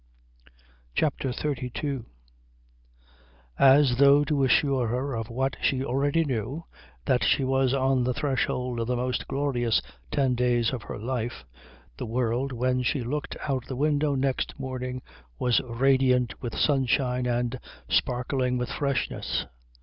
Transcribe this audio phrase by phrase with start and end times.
[0.95, 1.99] CHAPTER XXXII
[3.59, 6.63] As though to assure her of what she already knew,
[7.05, 9.79] that she was on the threshold of the most glorious
[10.09, 11.45] ten days of her life,
[11.97, 15.03] the world when she looked out of the window next morning
[15.37, 19.45] was radiant with sunshine and sparkling with freshness.